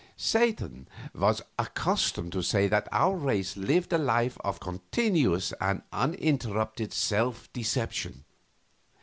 [0.17, 6.91] Satan was accustomed to say that our race lived a life of continuous and uninterrupted
[6.91, 8.23] self deception.